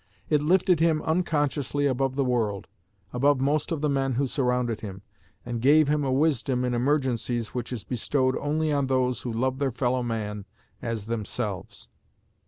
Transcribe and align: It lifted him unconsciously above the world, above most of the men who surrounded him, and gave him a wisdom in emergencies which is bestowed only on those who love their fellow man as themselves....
It 0.31 0.41
lifted 0.41 0.79
him 0.79 1.03
unconsciously 1.03 1.85
above 1.85 2.15
the 2.15 2.23
world, 2.25 2.67
above 3.13 3.39
most 3.39 3.71
of 3.71 3.81
the 3.81 3.87
men 3.87 4.13
who 4.13 4.25
surrounded 4.25 4.81
him, 4.81 5.03
and 5.45 5.61
gave 5.61 5.89
him 5.89 6.03
a 6.03 6.11
wisdom 6.11 6.65
in 6.65 6.73
emergencies 6.73 7.49
which 7.53 7.71
is 7.71 7.83
bestowed 7.83 8.35
only 8.39 8.71
on 8.71 8.87
those 8.87 9.21
who 9.21 9.31
love 9.31 9.59
their 9.59 9.69
fellow 9.71 10.01
man 10.01 10.45
as 10.81 11.05
themselves.... 11.05 11.87